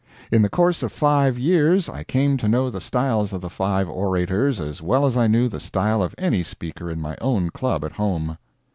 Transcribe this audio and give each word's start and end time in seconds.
In 0.31 0.41
the 0.41 0.49
course 0.49 0.81
of 0.81 0.91
five 0.91 1.37
years 1.37 1.87
I 1.87 2.03
came 2.03 2.35
to 2.37 2.47
know 2.47 2.71
the 2.71 2.81
styles 2.81 3.33
of 3.33 3.41
the 3.41 3.51
five 3.51 3.87
orators 3.87 4.59
as 4.59 4.81
well 4.81 5.05
as 5.05 5.15
I 5.15 5.27
knew 5.27 5.47
the 5.47 5.59
style 5.59 6.01
of 6.01 6.15
any 6.17 6.41
speaker 6.41 6.89
in 6.89 6.99
my 6.99 7.15
own 7.21 7.51
club 7.51 7.85
at 7.85 7.91
home. 7.91 8.39